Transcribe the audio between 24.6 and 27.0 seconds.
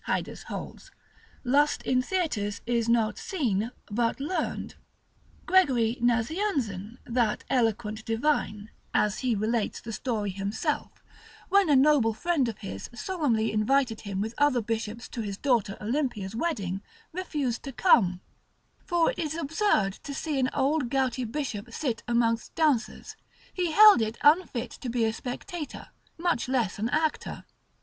to be a spectator, much less an